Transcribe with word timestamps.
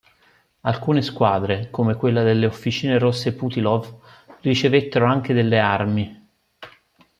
Alcune 0.61 1.03
squadre, 1.03 1.69
come 1.69 1.93
quella 1.93 2.23
delle 2.23 2.47
Officine 2.47 2.97
Rosse 2.97 3.35
Putilov, 3.35 3.99
ricevettero 4.41 5.05
anche 5.05 5.31
delle 5.31 5.59
armi. 5.59 6.27